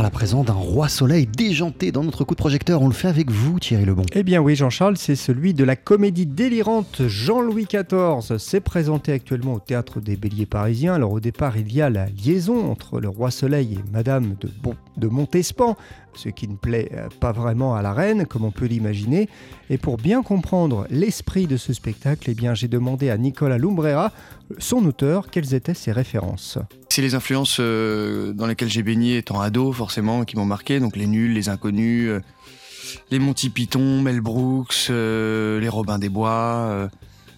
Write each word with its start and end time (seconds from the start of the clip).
parle 0.00 0.06
à 0.06 0.09
présent 0.20 0.44
d'un 0.44 0.52
roi 0.52 0.90
soleil 0.90 1.26
déjanté 1.26 1.92
dans 1.92 2.04
notre 2.04 2.24
coup 2.24 2.34
de 2.34 2.40
projecteur. 2.40 2.82
On 2.82 2.88
le 2.88 2.92
fait 2.92 3.08
avec 3.08 3.30
vous, 3.30 3.58
Thierry 3.58 3.86
Lebon. 3.86 4.02
Eh 4.12 4.22
bien 4.22 4.42
oui, 4.42 4.54
Jean-Charles, 4.54 4.98
c'est 4.98 5.16
celui 5.16 5.54
de 5.54 5.64
la 5.64 5.76
comédie 5.76 6.26
délirante 6.26 7.08
Jean-Louis 7.08 7.64
XIV. 7.64 8.36
C'est 8.36 8.60
présenté 8.60 9.12
actuellement 9.12 9.54
au 9.54 9.60
Théâtre 9.60 9.98
des 9.98 10.18
Béliers 10.18 10.44
parisiens. 10.44 10.92
Alors 10.92 11.12
au 11.12 11.20
départ, 11.20 11.56
il 11.56 11.72
y 11.72 11.80
a 11.80 11.88
la 11.88 12.04
liaison 12.04 12.70
entre 12.70 13.00
le 13.00 13.08
roi 13.08 13.30
soleil 13.30 13.78
et 13.78 13.92
Madame 13.92 14.34
de, 14.38 14.50
bon, 14.62 14.74
de 14.98 15.08
Montespan, 15.08 15.74
ce 16.14 16.28
qui 16.28 16.48
ne 16.48 16.56
plaît 16.56 16.90
euh, 16.92 17.08
pas 17.18 17.32
vraiment 17.32 17.74
à 17.74 17.80
la 17.80 17.94
reine, 17.94 18.26
comme 18.26 18.44
on 18.44 18.50
peut 18.50 18.66
l'imaginer. 18.66 19.26
Et 19.70 19.78
pour 19.78 19.96
bien 19.96 20.22
comprendre 20.22 20.86
l'esprit 20.90 21.46
de 21.46 21.56
ce 21.56 21.72
spectacle, 21.72 22.28
eh 22.30 22.34
bien 22.34 22.52
j'ai 22.52 22.68
demandé 22.68 23.08
à 23.08 23.16
Nicolas 23.16 23.56
Lumbrera, 23.56 24.12
son 24.58 24.84
auteur, 24.84 25.30
quelles 25.30 25.54
étaient 25.54 25.74
ses 25.74 25.92
références. 25.92 26.58
C'est 26.88 27.02
les 27.02 27.14
influences 27.14 27.58
euh, 27.60 28.32
dans 28.32 28.46
lesquelles 28.46 28.68
j'ai 28.68 28.82
baigné 28.82 29.18
étant 29.18 29.40
ado, 29.40 29.72
forcément, 29.72 30.09
qui 30.26 30.36
m'ont 30.36 30.44
marqué. 30.44 30.80
Donc 30.80 30.96
les 30.96 31.06
nuls, 31.06 31.32
les 31.32 31.48
inconnus, 31.48 32.08
euh, 32.08 32.20
les 33.10 33.18
Monty 33.18 33.50
Python, 33.50 34.02
Mel 34.02 34.20
Brooks, 34.20 34.86
euh, 34.90 35.60
les 35.60 35.68
Robins 35.68 35.98
des 35.98 36.08
Bois 36.08 36.88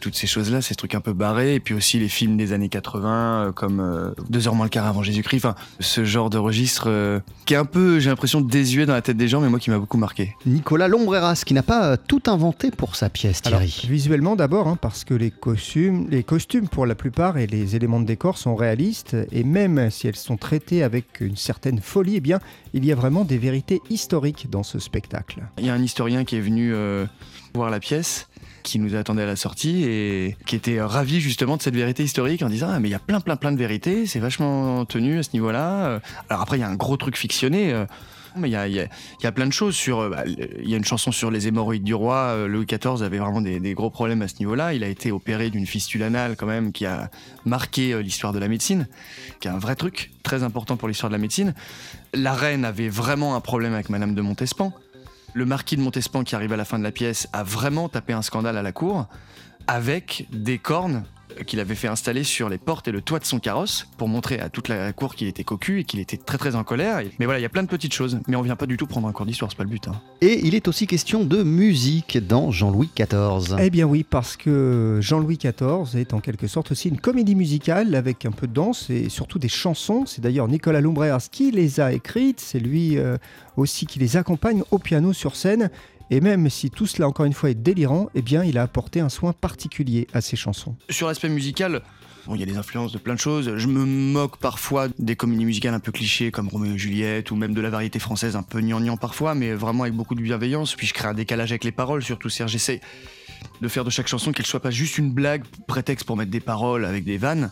toutes 0.00 0.14
ces 0.14 0.26
choses-là, 0.26 0.62
ces 0.62 0.74
trucs 0.74 0.94
un 0.94 1.00
peu 1.00 1.12
barrés, 1.12 1.54
et 1.54 1.60
puis 1.60 1.74
aussi 1.74 1.98
les 1.98 2.08
films 2.08 2.36
des 2.36 2.52
années 2.52 2.68
80, 2.68 3.46
euh, 3.48 3.52
comme 3.52 3.80
euh, 3.80 4.10
Deux 4.28 4.46
heures 4.46 4.54
moins 4.54 4.66
le 4.66 4.70
quart 4.70 4.86
avant 4.86 5.02
Jésus-Christ, 5.02 5.44
enfin, 5.44 5.54
ce 5.80 6.04
genre 6.04 6.30
de 6.30 6.38
registre 6.38 6.84
euh, 6.88 7.20
qui 7.46 7.54
est 7.54 7.56
un 7.56 7.64
peu, 7.64 7.98
j'ai 7.98 8.10
l'impression, 8.10 8.40
désuet 8.40 8.86
dans 8.86 8.92
la 8.92 9.02
tête 9.02 9.16
des 9.16 9.28
gens, 9.28 9.40
mais 9.40 9.48
moi 9.48 9.58
qui 9.58 9.70
m'a 9.70 9.78
beaucoup 9.78 9.98
marqué. 9.98 10.36
Nicolas 10.46 10.88
Lombreras, 10.88 11.42
qui 11.44 11.54
n'a 11.54 11.62
pas 11.62 11.96
tout 11.96 12.22
inventé 12.26 12.70
pour 12.70 12.96
sa 12.96 13.10
pièce, 13.10 13.42
Thierry. 13.42 13.56
Alors, 13.56 13.90
visuellement 13.90 14.36
d'abord, 14.36 14.68
hein, 14.68 14.78
parce 14.80 15.04
que 15.04 15.14
les 15.14 15.30
costumes, 15.30 16.06
les 16.10 16.22
costumes 16.22 16.68
pour 16.68 16.86
la 16.86 16.94
plupart 16.94 17.38
et 17.38 17.46
les 17.46 17.76
éléments 17.76 18.00
de 18.00 18.06
décor 18.06 18.38
sont 18.38 18.54
réalistes, 18.54 19.16
et 19.32 19.44
même 19.44 19.90
si 19.90 20.08
elles 20.08 20.16
sont 20.16 20.36
traitées 20.36 20.82
avec 20.82 21.20
une 21.20 21.36
certaine 21.36 21.80
folie, 21.80 22.16
eh 22.16 22.20
bien, 22.20 22.40
il 22.74 22.84
y 22.84 22.92
a 22.92 22.94
vraiment 22.94 23.24
des 23.24 23.38
vérités 23.38 23.80
historiques 23.90 24.48
dans 24.50 24.62
ce 24.62 24.78
spectacle. 24.78 25.42
Il 25.58 25.66
y 25.66 25.70
a 25.70 25.74
un 25.74 25.82
historien 25.82 26.24
qui 26.24 26.36
est 26.36 26.40
venu 26.40 26.72
voir 27.54 27.70
la 27.70 27.80
pièce 27.80 28.28
qui 28.62 28.78
nous 28.78 28.94
attendait 28.94 29.22
à 29.22 29.26
la 29.26 29.36
sortie 29.36 29.84
et 29.84 30.36
qui 30.46 30.56
était 30.56 30.80
ravi 30.80 31.20
justement 31.20 31.56
de 31.56 31.62
cette 31.62 31.76
vérité 31.76 32.02
historique 32.02 32.42
en 32.42 32.48
disant 32.48 32.68
ah, 32.70 32.80
mais 32.80 32.88
il 32.88 32.92
y 32.92 32.94
a 32.94 32.98
plein 32.98 33.20
plein 33.20 33.36
plein 33.36 33.52
de 33.52 33.58
vérités, 33.58 34.06
c'est 34.06 34.20
vachement 34.20 34.84
tenu 34.84 35.18
à 35.18 35.22
ce 35.22 35.30
niveau-là. 35.34 36.00
Alors 36.28 36.42
après 36.42 36.58
il 36.58 36.60
y 36.60 36.64
a 36.64 36.68
un 36.68 36.76
gros 36.76 36.96
truc 36.96 37.16
fictionné. 37.16 37.72
Euh, 37.72 37.86
mais 38.36 38.48
il 38.48 38.52
y 38.52 38.56
a, 38.56 38.68
y, 38.68 38.80
a, 39.24 39.32
plein 39.32 39.46
de 39.46 39.52
choses 39.52 39.74
sur. 39.74 40.00
Euh, 40.00 40.10
bah, 40.10 40.24
il 40.26 40.68
y 40.68 40.74
a 40.74 40.76
une 40.76 40.84
chanson 40.84 41.10
sur 41.12 41.30
les 41.30 41.48
hémorroïdes 41.48 41.82
du 41.82 41.94
roi. 41.94 42.16
Euh, 42.16 42.46
Louis 42.46 42.66
XIV 42.66 43.02
avait 43.02 43.18
vraiment 43.18 43.40
des, 43.40 43.58
des 43.58 43.74
gros 43.74 43.90
problèmes 43.90 44.22
à 44.22 44.28
ce 44.28 44.38
niveau-là. 44.38 44.74
Il 44.74 44.84
a 44.84 44.88
été 44.88 45.10
opéré 45.12 45.50
d'une 45.50 45.66
fistule 45.66 46.02
anale 46.02 46.36
quand 46.36 46.46
même 46.46 46.72
qui 46.72 46.86
a 46.86 47.10
marqué 47.44 48.00
l'histoire 48.02 48.32
de 48.32 48.38
la 48.38 48.48
médecine, 48.48 48.86
qui 49.40 49.48
est 49.48 49.50
un 49.50 49.58
vrai 49.58 49.74
truc 49.74 50.12
très 50.22 50.42
important 50.42 50.76
pour 50.76 50.88
l'histoire 50.88 51.10
de 51.10 51.14
la 51.14 51.20
médecine. 51.20 51.54
La 52.14 52.34
reine 52.34 52.64
avait 52.64 52.88
vraiment 52.88 53.34
un 53.34 53.40
problème 53.40 53.74
avec 53.74 53.88
Madame 53.90 54.14
de 54.14 54.22
Montespan. 54.22 54.72
Le 55.34 55.44
marquis 55.44 55.76
de 55.76 55.82
Montespan, 55.82 56.24
qui 56.24 56.34
arrive 56.34 56.52
à 56.52 56.56
la 56.56 56.64
fin 56.64 56.78
de 56.78 56.84
la 56.84 56.92
pièce, 56.92 57.28
a 57.32 57.42
vraiment 57.42 57.88
tapé 57.88 58.12
un 58.12 58.22
scandale 58.22 58.56
à 58.56 58.62
la 58.62 58.72
cour 58.72 59.06
avec 59.66 60.26
des 60.32 60.58
cornes 60.58 61.04
qu'il 61.46 61.60
avait 61.60 61.74
fait 61.74 61.88
installer 61.88 62.24
sur 62.24 62.48
les 62.48 62.58
portes 62.58 62.88
et 62.88 62.92
le 62.92 63.00
toit 63.00 63.18
de 63.18 63.24
son 63.24 63.38
carrosse 63.38 63.86
pour 63.96 64.08
montrer 64.08 64.40
à 64.40 64.48
toute 64.48 64.68
la 64.68 64.92
cour 64.92 65.14
qu'il 65.14 65.28
était 65.28 65.44
cocu 65.44 65.80
et 65.80 65.84
qu'il 65.84 66.00
était 66.00 66.16
très 66.16 66.38
très 66.38 66.54
en 66.54 66.64
colère. 66.64 67.02
Mais 67.18 67.24
voilà, 67.24 67.38
il 67.38 67.42
y 67.42 67.46
a 67.46 67.48
plein 67.48 67.62
de 67.62 67.68
petites 67.68 67.94
choses. 67.94 68.20
Mais 68.28 68.36
on 68.36 68.42
vient 68.42 68.56
pas 68.56 68.66
du 68.66 68.76
tout 68.76 68.86
prendre 68.86 69.08
un 69.08 69.12
cours 69.12 69.26
d'histoire, 69.26 69.50
c'est 69.50 69.56
pas 69.56 69.64
le 69.64 69.70
but. 69.70 69.88
Hein. 69.88 70.00
Et 70.20 70.46
il 70.46 70.54
est 70.54 70.68
aussi 70.68 70.86
question 70.86 71.24
de 71.24 71.42
musique 71.42 72.18
dans 72.18 72.50
Jean-Louis 72.50 72.90
XIV. 72.96 73.56
Eh 73.60 73.70
bien 73.70 73.86
oui, 73.86 74.04
parce 74.08 74.36
que 74.36 74.98
Jean-Louis 75.00 75.38
XIV 75.38 75.96
est 75.96 76.14
en 76.14 76.20
quelque 76.20 76.46
sorte 76.46 76.72
aussi 76.72 76.88
une 76.88 77.00
comédie 77.00 77.34
musicale 77.34 77.94
avec 77.94 78.26
un 78.26 78.32
peu 78.32 78.46
de 78.46 78.52
danse 78.52 78.90
et 78.90 79.08
surtout 79.08 79.38
des 79.38 79.48
chansons. 79.48 80.04
C'est 80.06 80.20
d'ailleurs 80.20 80.48
Nicolas 80.48 80.80
Lumbreras 80.80 81.28
qui 81.30 81.50
les 81.50 81.80
a 81.80 81.92
écrites. 81.92 82.40
C'est 82.40 82.60
lui 82.60 82.98
euh, 82.98 83.16
aussi 83.56 83.86
qui 83.86 83.98
les 83.98 84.16
accompagne 84.16 84.62
au 84.70 84.78
piano 84.78 85.12
sur 85.12 85.36
scène. 85.36 85.70
Et 86.10 86.20
même 86.20 86.48
si 86.48 86.70
tout 86.70 86.86
cela, 86.86 87.06
encore 87.06 87.26
une 87.26 87.32
fois, 87.32 87.50
est 87.50 87.54
délirant, 87.54 88.08
eh 88.14 88.22
bien, 88.22 88.42
il 88.42 88.56
a 88.58 88.62
apporté 88.62 89.00
un 89.00 89.08
soin 89.08 89.32
particulier 89.32 90.06
à 90.12 90.20
ses 90.20 90.36
chansons. 90.36 90.76
Sur 90.88 91.06
l'aspect 91.08 91.28
musical, 91.28 91.82
il 92.34 92.40
y 92.40 92.42
a 92.42 92.46
des 92.46 92.56
influences 92.56 92.92
de 92.92 92.98
plein 92.98 93.14
de 93.14 93.20
choses. 93.20 93.56
Je 93.56 93.66
me 93.66 93.84
moque 93.84 94.38
parfois 94.38 94.88
des 94.98 95.16
comédies 95.16 95.44
musicales 95.44 95.74
un 95.74 95.80
peu 95.80 95.92
clichés 95.92 96.30
comme 96.30 96.48
Roméo 96.48 96.74
et 96.74 96.78
Juliette 96.78 97.30
ou 97.30 97.36
même 97.36 97.54
de 97.54 97.60
la 97.60 97.70
variété 97.70 97.98
française 97.98 98.36
un 98.36 98.42
peu 98.42 98.60
gnangnan 98.60 98.96
parfois, 98.96 99.34
mais 99.34 99.52
vraiment 99.52 99.84
avec 99.84 99.94
beaucoup 99.94 100.14
de 100.14 100.20
bienveillance. 100.20 100.74
Puis 100.74 100.86
je 100.86 100.94
crée 100.94 101.08
un 101.08 101.14
décalage 101.14 101.52
avec 101.52 101.64
les 101.64 101.72
paroles, 101.72 102.02
surtout 102.02 102.28
Serge. 102.28 102.52
J'essaie 102.52 102.80
de 103.60 103.68
faire 103.68 103.84
de 103.84 103.90
chaque 103.90 104.08
chanson 104.08 104.32
qu'elle 104.32 104.46
soit 104.46 104.60
pas 104.60 104.70
juste 104.70 104.98
une 104.98 105.12
blague, 105.12 105.44
prétexte 105.66 106.06
pour 106.06 106.16
mettre 106.16 106.30
des 106.30 106.40
paroles 106.40 106.84
avec 106.84 107.04
des 107.04 107.18
vannes. 107.18 107.50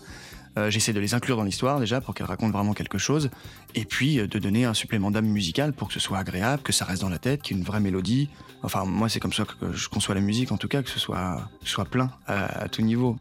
Euh, 0.59 0.71
j'essaie 0.71 0.93
de 0.93 1.01
les 1.01 1.15
inclure 1.15 1.37
dans 1.37 1.43
l'histoire 1.43 1.79
déjà 1.81 2.01
pour 2.01 2.15
qu'elles 2.15 2.27
racontent 2.27 2.57
vraiment 2.57 2.73
quelque 2.73 2.99
chose. 2.99 3.31
Et 3.75 3.85
puis 3.85 4.19
euh, 4.19 4.27
de 4.27 4.39
donner 4.39 4.65
un 4.65 4.75
supplément 4.75 5.11
d'âme 5.11 5.27
musicale 5.27 5.73
pour 5.73 5.89
que 5.89 5.95
ce 5.95 6.01
soit 6.01 6.19
agréable, 6.19 6.63
que 6.63 6.73
ça 6.73 6.85
reste 6.85 7.03
dans 7.03 7.09
la 7.09 7.19
tête, 7.19 7.43
qu'il 7.43 7.57
y 7.57 7.59
ait 7.59 7.63
une 7.63 7.67
vraie 7.67 7.81
mélodie. 7.81 8.31
Enfin, 8.63 8.85
moi, 8.85 9.09
c'est 9.09 9.21
comme 9.21 9.33
ça 9.33 9.45
que 9.45 9.73
je 9.73 9.89
conçois 9.89 10.15
la 10.15 10.21
musique, 10.21 10.51
en 10.51 10.57
tout 10.57 10.67
cas, 10.67 10.83
que 10.83 10.91
ce 10.91 10.99
soit, 10.99 11.49
soit 11.63 11.85
plein 11.85 12.11
à, 12.27 12.69
tout 12.69 12.83
niveau. 12.83 13.17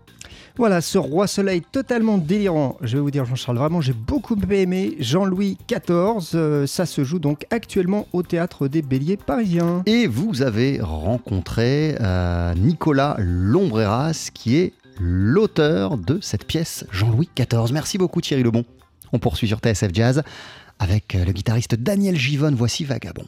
Voilà, 0.55 0.79
ce 0.81 0.97
roi 0.97 1.27
soleil 1.27 1.61
totalement 1.61 2.17
délirant. 2.17 2.77
Je 2.81 2.95
vais 2.95 3.01
vous 3.01 3.11
dire, 3.11 3.25
Jean-Charles, 3.25 3.57
vraiment, 3.57 3.81
j'ai 3.81 3.93
beaucoup 3.93 4.37
aimé 4.49 4.95
Jean-Louis 4.99 5.57
XIV. 5.69 6.35
Euh, 6.35 6.65
ça 6.65 6.85
se 6.85 7.03
joue 7.03 7.19
donc 7.19 7.45
actuellement 7.51 8.07
au 8.13 8.23
théâtre 8.23 8.67
des 8.67 8.81
Béliers 8.81 9.17
parisiens. 9.17 9.83
Et 9.85 10.07
vous 10.07 10.41
avez 10.41 10.79
rencontré 10.81 11.97
Nicolas 12.55 13.17
Lombreras, 13.19 14.29
qui 14.33 14.55
est 14.55 14.73
l'auteur 14.99 15.97
de 15.97 16.19
cette 16.21 16.45
pièce, 16.45 16.85
Jean-Louis 16.91 17.29
XIV. 17.35 17.71
Merci 17.71 17.97
beaucoup 17.97 18.21
Thierry 18.21 18.43
Lebon. 18.43 18.65
On 19.13 19.19
poursuit 19.19 19.47
sur 19.47 19.59
TSF 19.59 19.91
Jazz 19.93 20.23
avec 20.79 21.13
le 21.13 21.31
guitariste 21.31 21.75
Daniel 21.75 22.17
Givonne. 22.17 22.55
Voici 22.55 22.83
Vagabond. 22.83 23.25